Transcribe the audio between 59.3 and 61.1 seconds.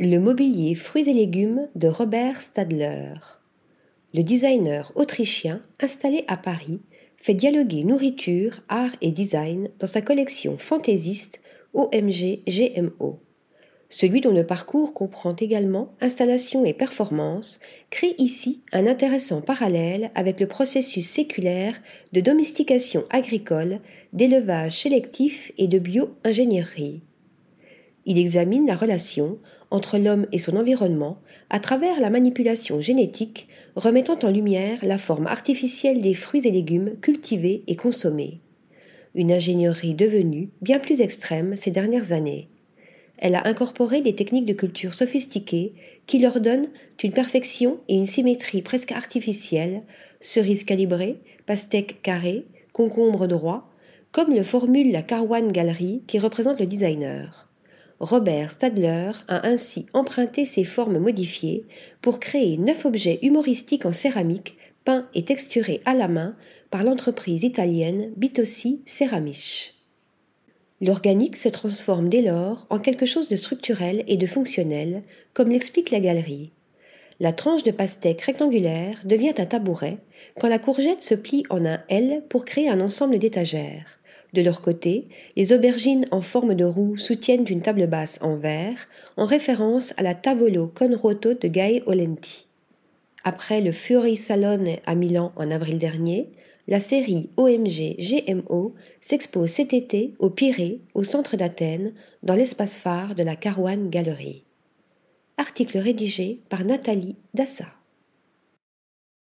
ainsi emprunté ces formes